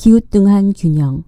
[0.00, 1.24] 기우뚱한 균형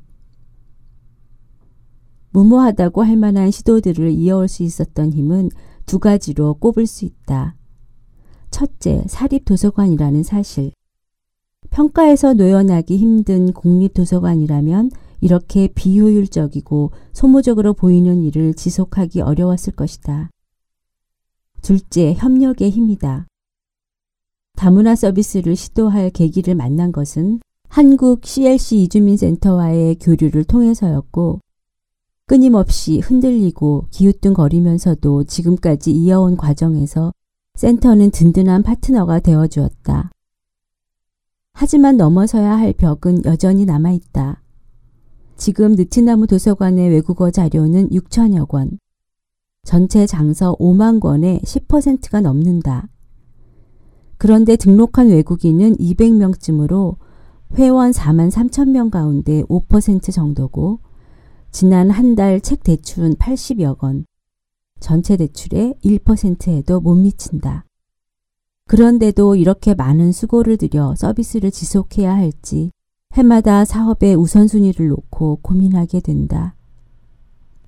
[2.31, 5.51] 무모하다고 할 만한 시도들을 이어올 수 있었던 힘은
[5.85, 7.55] 두 가지로 꼽을 수 있다.
[8.51, 10.73] 첫째, 사립도서관이라는 사실.
[11.69, 20.31] 평가에서 노연하기 힘든 공립도서관이라면 이렇게 비효율적이고 소모적으로 보이는 일을 지속하기 어려웠을 것이다.
[21.61, 23.27] 둘째, 협력의 힘이다.
[24.57, 27.41] 다문화 서비스를 시도할 계기를 만난 것은
[27.75, 31.41] 한국 CLC 이주민센터와의 교류를 통해서였고
[32.27, 37.15] 끊임없이 흔들리고 기우뚱거리면서도 지금까지 이어온 과정에서
[37.55, 40.11] 센터는 든든한 파트너가 되어 주었다.
[41.55, 44.43] 하지만 넘어서야 할 벽은 여전히 남아있다.
[45.39, 48.79] 지금 느티나무 도서관의 외국어 자료는 6천여 권,
[49.65, 52.91] 전체 장서 5만 권의 10%가 넘는다.
[54.19, 56.97] 그런데 등록한 외국인은 200명쯤으로
[57.55, 60.81] 회원 4만 3천 명 가운데 5% 정도고
[61.51, 64.07] 지난 한 달 책 대출은 80여 원,
[64.81, 67.67] 전체 대출의 1%에도 못 미친다.
[68.69, 72.71] 그런데도 이렇게 많은 수고를 들여 서비스를 지속해야 할지
[73.13, 76.55] 해마다 사업의 우선순위를 놓고 고민하게 된다.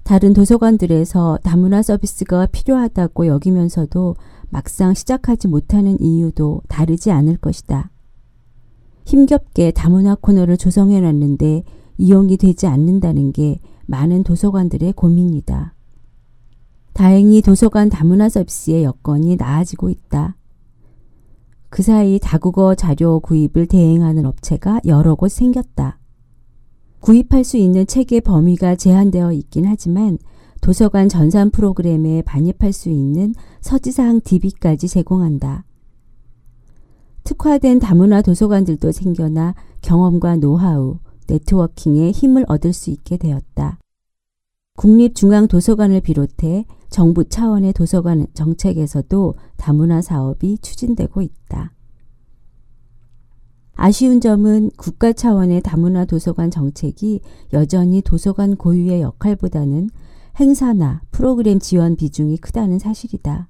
[0.02, 4.16] 다른 도서관들에서 다문화 서비스가 필요하다고 여기면서도
[4.48, 7.90] 막상 시작하지 못하는 이유도 다르지 않을 것이다.
[9.04, 11.62] 힘겹게 다문화 코너를 조성해 놨는데
[11.98, 15.74] 이용이 되지 않는다는 게 많은 도서관들의 고민이다.
[16.94, 20.36] 다행히 도서관 다문화 서비스의 여건이 나아지고 있다.
[21.68, 25.98] 그 사이 다국어 자료 구입을 대행하는 업체가 여러 곳 생겼다.
[27.00, 30.18] 구입할 수 있는 책의 범위가 제한되어 있긴 하지만
[30.60, 35.64] 도서관 전산 프로그램에 반입할 수 있는 서지사항 DB까지 제공한다.
[37.24, 43.78] 특화된 다문화 도서관들도 생겨나 경험과 노하우, 네트워킹에 힘을 얻을 수 있게 되었다.
[44.76, 51.72] 국립중앙도서관을 비롯해 정부 차원의 도서관 정책에서도 다문화 사업이 추진되고 있다.
[53.76, 57.20] 아쉬운 점은 국가 차원의 다문화 도서관 정책이
[57.52, 59.90] 여전히 도서관 고유의 역할보다는
[60.38, 63.48] 행사나 프로그램 지원 비중이 크다는 사실이다.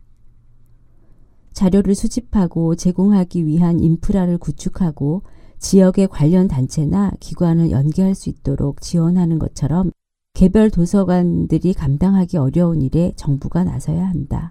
[1.55, 5.23] 자료를 수집하고 제공하기 위한 인프라를 구축하고
[5.59, 9.91] 지역의 관련 단체나 기관을 연계할 수 있도록 지원하는 것처럼
[10.35, 14.51] 개별 도서관들이 감당하기 어려운 일에 정부가 나서야 한다.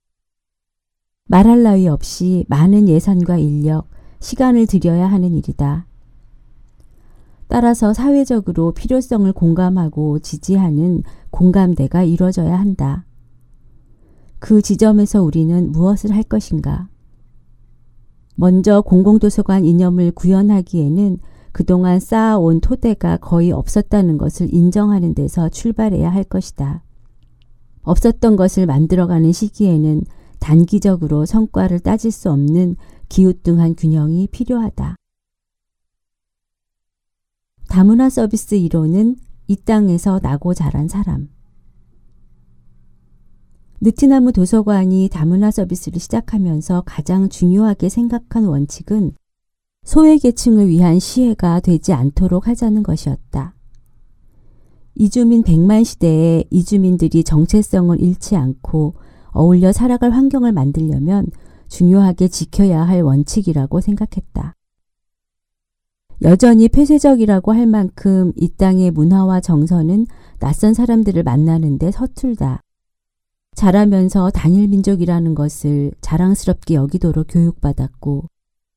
[1.27, 5.85] 말할 나위 없이 많은 예산과 인력, 시간을 들여야 하는 일이다.
[7.47, 13.05] 따라서 사회적으로 필요성을 공감하고 지지하는 공감대가 이루어져야 한다.
[14.39, 16.89] 그 지점에서 우리는 무엇을 할 것인가?
[18.35, 21.19] 먼저 공공도서관 이념을 구현하기에는
[21.51, 26.83] 그동안 쌓아온 토대가 거의 없었다는 것을 인정하는 데서 출발해야 할 것이다.
[27.83, 30.03] 없었던 것을 만들어가는 시기에는
[30.39, 32.75] 단기적으로 성과를 따질 수 없는
[33.07, 34.95] 기우뚱한 균형이 필요하다.
[37.69, 39.15] 다문화 서비스 이론은
[39.47, 41.32] 이 땅에서 나고 자란 사람.
[43.83, 49.11] 느티나무 도서관이 다문화 서비스를 시작하면서 가장 중요하게 생각한 원칙은
[49.83, 53.55] 소외계층을 위한 시혜가 되지 않도록 하자는 것이었다.
[54.95, 58.93] 이주민 100만 시대에 이주민들이 정체성을 잃지 않고
[59.31, 61.27] 어울려 살아갈 환경을 만들려면
[61.67, 64.55] 중요하게 지켜야 할 원칙이라고 생각했다.
[66.21, 70.07] 여전히 폐쇄적이라고 할 만큼 이 땅의 문화와 정서는
[70.39, 72.62] 낯선 사람들을 만나는데 서툴다.
[73.55, 78.25] 자라면서 단일 민족이라는 것을 자랑스럽게 여기도록 교육받았고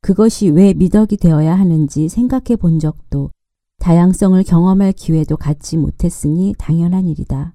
[0.03, 3.31] 그것이 왜 미덕이 되어야 하는지 생각해 본 적도
[3.79, 7.53] 다양성을 경험할 기회도 갖지 못했으니 당연한 일이다.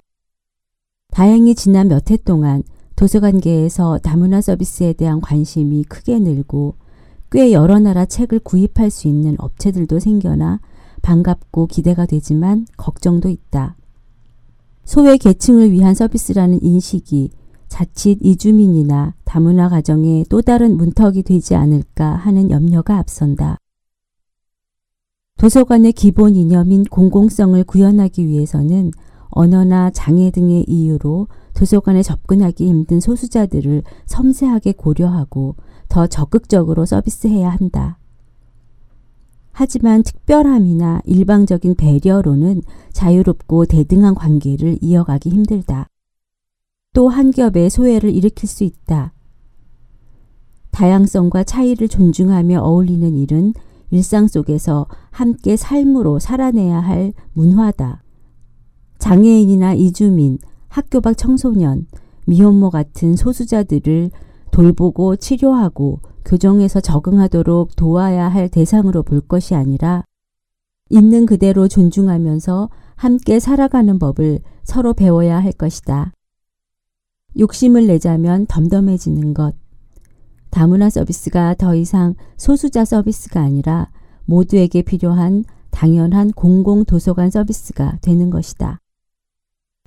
[1.11, 2.63] 다행히 지난 몇 해 동안
[2.95, 6.75] 도서관계에서 다문화 서비스에 대한 관심이 크게 늘고
[7.31, 10.59] 꽤 여러 나라 책을 구입할 수 있는 업체들도 생겨나
[11.01, 13.75] 반갑고 기대가 되지만 걱정도 있다.
[14.83, 17.31] 소외 계층을 위한 서비스라는 인식이
[17.67, 23.57] 자칫 이주민이나 다문화 가정의 또 다른 문턱이 되지 않을까 하는 염려가 앞선다.
[25.37, 28.91] 도서관의 기본 이념인 공공성을 구현하기 위해서는
[29.29, 35.55] 언어나 장애 등의 이유로 도서관에 접근하기 힘든 소수자들을 섬세하게 고려하고
[35.87, 38.00] 더 적극적으로 서비스해야 한다.
[39.61, 42.63] 하지만 특별함이나 일방적인 배려로는
[42.93, 45.87] 자유롭고 대등한 관계를 이어가기 힘들다.
[46.93, 49.13] 또 한 겹의 소외를 일으킬 수 있다.
[50.71, 53.53] 다양성과 차이를 존중하며 어울리는 일은
[53.91, 58.01] 일상 속에서 함께 삶으로 살아내야 할 문화다.
[58.97, 61.85] 장애인이나 이주민, 학교 밖 청소년,
[62.25, 64.09] 미혼모 같은 소수자들을
[64.61, 70.03] 돌보고 치료하고 교정에서 적응하도록 도와야 할 대상으로 볼 것이 아니라
[70.91, 76.13] 있는 그대로 존중하면서 함께 살아가는 법을 서로 배워야 할 것이다.
[77.39, 79.55] 욕심을 내자면 덤덤해지는 것.
[80.51, 83.89] 다문화 서비스가 더 이상 소수자 서비스가 아니라
[84.25, 88.79] 모두에게 필요한 당연한 공공 도서관 서비스가 되는 것이다.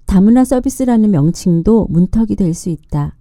[0.07, 3.17] 다문화 서비스라는 명칭도 문턱이 될 수 있다.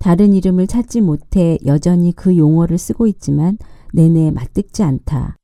[0.00, 3.58] 다른 이름을 찾지 못해 여전히 그 용어를 쓰고 있지만
[3.92, 5.36] 내내 맞듣지 않다.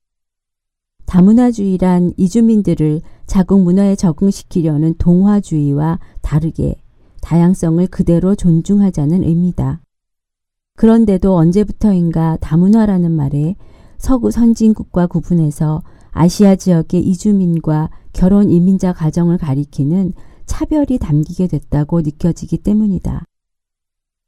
[1.05, 6.77] 다문화주의란 이주민들을 자국 문화에 적응시키려는 동화주의와 다르게
[7.21, 9.83] 다양성을 그대로 존중하자는 의미다.
[10.77, 13.57] 그런데도 언제부터인가 다문화라는 말에
[13.99, 15.83] 서구 선진국과 구분해서
[16.13, 20.15] 아시아 지역의 이주민과 결혼 이민자 가정을 가리키는
[20.47, 23.25] 차별이 담기게 됐다고 느껴지기 때문이다.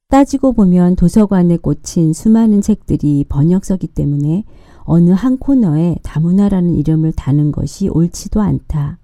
[0.09, 4.45] 따지고 보면 도서관에 꽂힌 수많은 책들이 번역서기 때문에
[4.85, 8.99] 어느 한 코너에 다문화라는 이름을 다는 것이 옳지도 않다.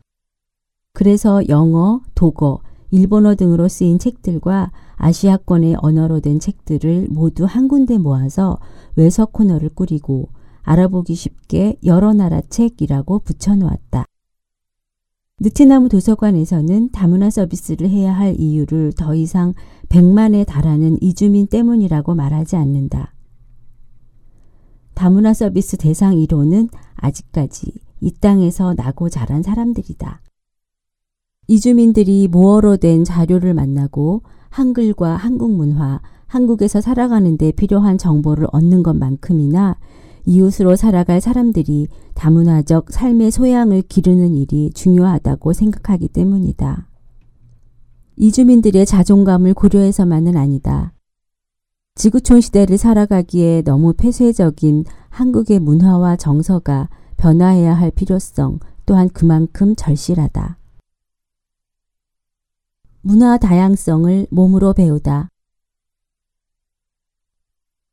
[0.95, 2.61] 그래서 영어, 독어,
[2.91, 8.59] 일본어 등으로 쓰인 책들과 아시아권의 언어로 된 책들을 모두 한 군데 모아서
[8.97, 10.31] 외서 코너를 꾸리고
[10.63, 14.07] 알아보기 쉽게 여러 나라 책이라고 붙여놓았다.
[15.41, 19.53] 느티나무 도서관에서는 다문화 서비스를 해야 할 이유를 더 이상
[19.89, 23.15] 100만에 달하는 이주민 때문이라고 말하지 않는다.
[24.95, 30.21] 다문화 서비스 대상 1호는 아직까지 이 땅에서 나고 자란 사람들이다.
[31.49, 39.79] 이주민들이 모어로 된 자료를 만나고 한글과 한국 문화, 한국에서 살아가는 데 필요한 정보를 얻는 것만큼이나
[40.27, 46.89] 이웃으로 살아갈 사람들이 다문화적 삶의 소양을 기르는 일이 중요하다고 생각하기 때문이다.
[48.17, 50.93] 이주민들의 자존감을 고려해서만은 아니다.
[51.97, 60.59] 지구촌 시대를 살아가기에 너무 폐쇄적인 한국의 문화와 정서가 변화해야 할 필요성 또한 그만큼 절실하다.
[63.03, 65.29] 문화 다양성을 몸으로 배우다.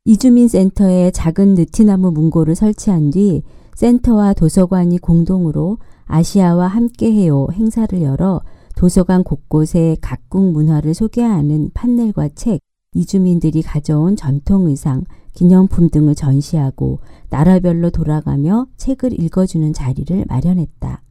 [0.04, 3.44] 이주민 센터에 작은 느티나무 문고를 설치한 뒤
[3.76, 8.42] 센터와 도서관이 공동으로 아시아와 함께해요 행사를 열어
[8.76, 12.62] 도서관 곳곳에 각국 문화를 소개하는 판넬과 책,
[12.94, 15.04] 이주민들이 가져온 전통 의상,
[15.34, 17.00] 기념품 등을 전시하고
[17.30, 21.04] 나라별로 돌아가며 책을 읽어주는 자리를 마련했다.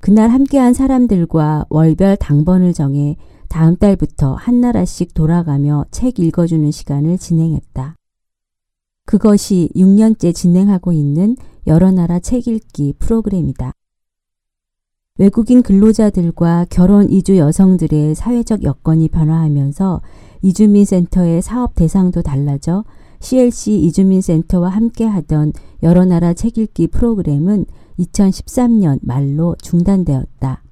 [0.00, 3.16] 그날 함께한 사람들과 월별 당번을 정해
[3.48, 7.96] 다음 달부터 한 나라씩 돌아가며 책 읽어주는 시간을 진행했다.
[9.04, 11.36] 그것이 6년째 진행하고 있는
[11.66, 13.72] 여러 나라 책 읽기 프로그램이다.
[15.18, 20.00] 외국인 근로자들과 결혼 이주 여성들의 사회적 여건이 변화하면서
[20.42, 22.84] 이주민센터의 사업 대상도 달라져
[23.20, 25.52] CLC 이주민센터와 함께 하던
[25.82, 27.66] 여러 나라 책 읽기 프로그램은
[27.98, 30.62] 2013년 말로 중단되었다.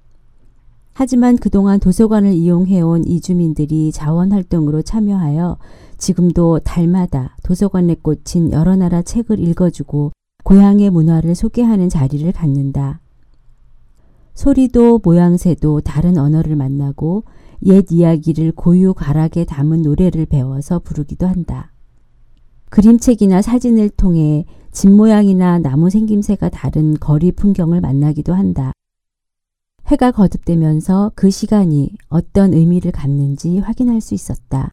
[0.99, 5.59] 하지만 그동안 도서관을 이용해온 이주민들이 자원활동으로 참여하여
[5.99, 10.13] 지금도 달마다 도서관에 꽂힌 여러 나라 책을 읽어주고
[10.43, 13.01] 고향의 문화를 소개하는 자리를 갖는다.
[14.33, 17.25] 소리도 모양새도 다른 언어를 만나고
[17.67, 21.73] 옛 이야기를 고유 가락에 담은 노래를 배워서 부르기도 한다.
[22.71, 28.73] 그림책이나 사진을 통해 집 모양이나 나무 생김새가 다른 거리 풍경을 만나기도 한다.
[29.87, 34.73] 해가 거듭되면서 그 시간이 어떤 의미를 갖는지 확인할 수 있었다.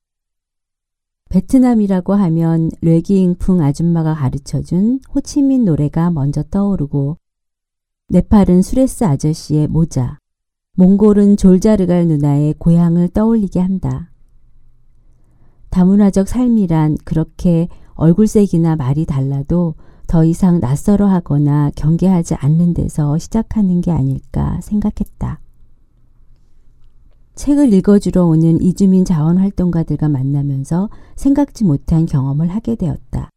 [1.29, 7.17] 베트남이라고 하면 뢰기잉풍 아줌마가 가르쳐준 호치민 노래가 먼저 떠오르고
[8.09, 10.19] 네팔은 수레스 아저씨의 모자,
[10.77, 14.11] 몽골은 졸자르갈 누나의 고향을 떠올리게 한다.
[15.69, 19.75] 다문화적 삶이란 그렇게 얼굴색이나 말이 달라도
[20.13, 25.39] 더 이상 낯설어 하거나 경계하지 않는 데서 시작하는 게 아닐까 생각했다.
[27.33, 33.31] 책을 읽어주러 오는 이주민 자원활동가들과 만나면서 생각지 못한 경험을 하게 되었다.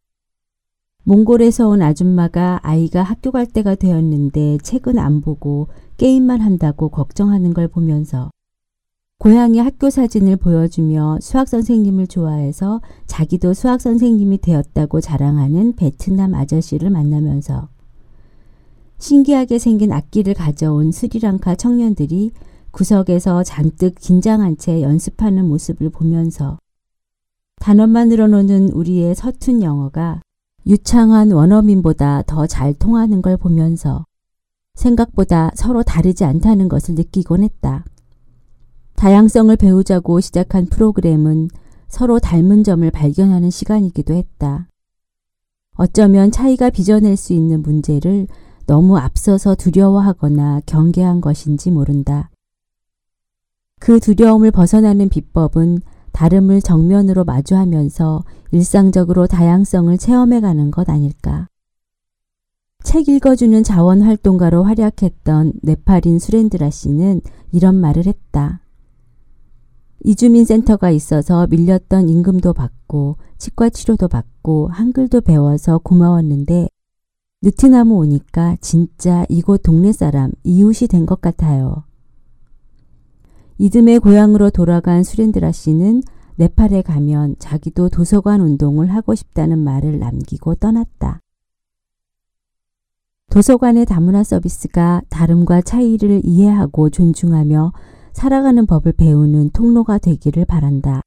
[1.05, 7.67] 몽골에서 온 아줌마가 아이가 학교 갈 때가 되었는데 책은 안 보고 게임만 한다고 걱정하는 걸
[7.67, 8.29] 보면서
[9.19, 17.67] 고향의 학교 사진을 보여주며 수학 선생님을 좋아해서 자기도 수학 선생님이 되었다고 자랑하는 베트남 아저씨를 만나면서
[18.99, 22.31] 신기하게 생긴 악기를 가져온 스리랑카 청년들이
[22.71, 26.59] 구석에서 잔뜩 긴장한 채 연습하는 모습을 보면서
[27.59, 30.21] 단어만 늘어놓는 우리의 서툰 영어가
[30.67, 34.05] 유창한 원어민보다 더 잘 통하는 걸 보면서
[34.75, 37.83] 생각보다 서로 다르지 않다는 것을 느끼곤 했다.
[38.97, 41.49] 다양성을 배우자고 시작한 프로그램은
[41.87, 44.67] 서로 닮은 점을 발견하는 시간이기도 했다.
[45.75, 48.27] 어쩌면 차이가 빚어낼 수 있는 문제를
[48.65, 52.31] 너무 앞서서 두려워하거나 경계한 것인지 모른다.
[53.79, 61.47] 그 두려움을 벗어나는 비법은 다름을 정면으로 마주하면서 일상적으로 다양성을 체험해가는 것 아닐까.
[62.83, 68.61] 책 읽어주는 자원활동가로 활약했던 네팔인 수렌드라 씨는 이런 말을 했다.
[70.07, 76.69] 이주민센터가 있어서 밀렸던 임금도 받고 치과 치료도 받고 한글도 배워서 고마웠는데
[77.41, 81.83] 느티나무 오니까 진짜 이곳 동네 사람 이웃이 된 것 같아요.
[83.57, 86.03] 이듬해 고향으로 돌아간 수렌드라 씨는
[86.37, 91.19] 네팔에 가면 자기도 도서관 운동을 하고 싶다는 말을 남기고 떠났다.
[93.29, 97.73] 도서관의 다문화 서비스가 다름과 차이를 이해하고 존중하며
[98.17, 101.01] 살아가는 법을 배우는 통로가 되기를 바란다.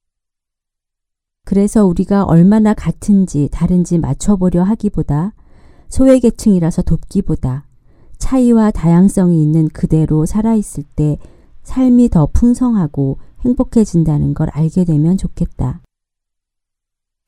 [1.44, 5.34] 그래서 우리가 얼마나 같은지 다른지 맞춰보려 하기보다
[5.88, 7.66] 소외계층이라서 돕기보다
[8.18, 11.18] 차이와 다양성이 있는 그대로 살아있을 때
[11.64, 15.82] 삶이 더 풍성하고 행복해진다는 걸 알게 되면 좋겠다.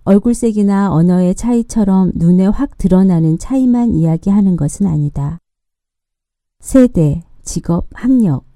[0.05, 5.41] 얼굴색이나 언어의 차이처럼 눈에 확 드러나는 차이만 이야기하는 것은 아니다.
[6.61, 8.52] 세대, 직업, 학력,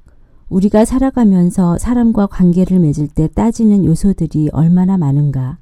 [0.49, 5.59] 우리가 살아가면서 사람과 관계를 맺을 때 따지는 요소들이 얼마나 많은가.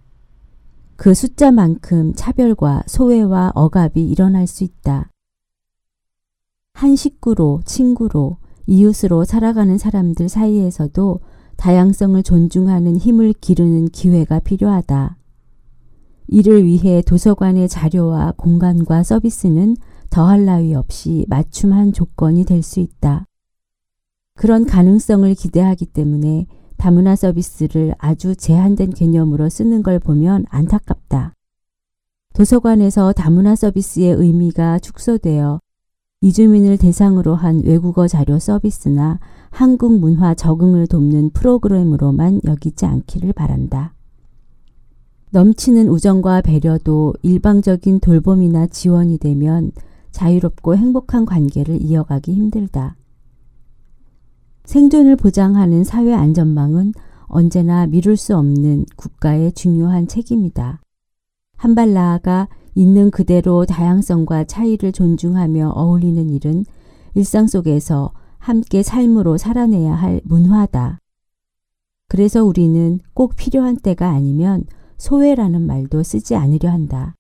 [0.97, 5.11] 그 숫자만큼 차별과 소외와 억압이 일어날 수 있다.
[6.75, 8.37] 한 식구로, 친구로,
[8.67, 11.21] 이웃으로 살아가는 사람들 사이에서도
[11.57, 15.17] 다양성을 존중하는 힘을 기르는 기회가 필요하다.
[16.29, 19.77] 이를 위해 도서관의 자료와 공간과 서비스는
[20.11, 23.27] 더할 나위 없이 맞춤한 조건이 될 수 있다.
[24.37, 31.35] 그런 가능성을 기대하기 때문에 다문화 서비스를 아주 제한된 개념으로 쓰는 걸 보면 안타깝다.
[32.35, 35.61] 도서관에서 다문화 서비스의 의미가 축소되어
[36.21, 43.95] 이주민을 대상으로 한 외국어 자료 서비스나 한국 문화 적응을 돕는 프로그램으로만 여기지 않기를 바란다.
[45.31, 49.71] 넘치는 우정과 배려도 일방적인 돌봄이나 지원이 되면
[50.11, 52.97] 자유롭고 행복한 관계를 이어가기 힘들다.
[54.65, 56.93] 생존을 보장하는 사회 안전망은
[57.27, 60.81] 언제나 미룰 수 없는 국가의 중요한 책임이다.
[61.57, 66.65] 한 발 나아가 있는 그대로 다양성과 차이를 존중하며 어울리는 일은
[67.15, 70.99] 일상 속에서 함께 삶으로 살아내야 할 문화다.
[72.09, 74.65] 그래서 우리는 꼭 필요한 때가 아니면
[74.99, 77.15] 소외라는 말도 쓰지 않으려 한다.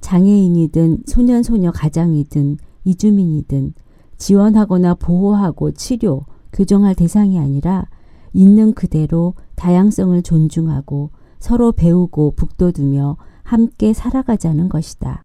[0.00, 3.74] 장애인이든 소년소녀 가장이든 이주민이든
[4.18, 7.86] 지원하거나 보호하고 치료, 교정할 대상이 아니라
[8.32, 15.22] 있는 그대로 다양성을 존중하고 서로 배우고 북돋우며 함께 살아가자는 것이다.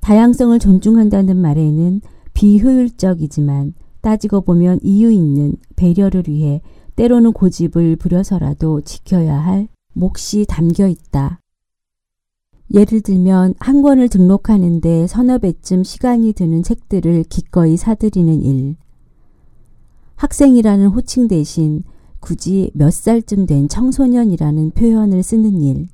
[0.00, 2.00] 다양성을 존중한다는 말에는
[2.34, 6.62] 비효율적이지만 따지고 보면 이유 있는 배려를 위해
[6.96, 11.39] 때로는 고집을 부려서라도 지켜야 할 몫이 담겨 있다.
[12.72, 18.76] 예를 들면 한 권을 등록하는데 서너 배쯤 시간이 드는 책들을 기꺼이 사들이는 일.
[20.16, 21.82] 학생이라는 호칭 대신
[22.20, 25.88] 굳이 몇 살쯤 된 청소년이라는 표현을 쓰는 일.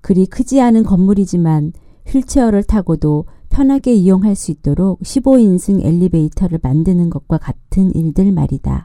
[0.00, 1.72] 그리 크지 않은 건물이지만
[2.06, 8.84] 휠체어를 타고도 편하게 이용할 수 있도록 15인승 엘리베이터를 만드는 것과 같은 일들 말이다.